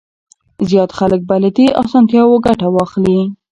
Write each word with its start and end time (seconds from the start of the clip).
زيات 0.69 0.91
خلک 0.99 1.21
به 1.27 1.35
له 1.43 1.49
دې 1.57 1.67
اسانتياوو 1.81 2.43
ګټه 2.45 2.67
واخلي. 2.75 3.19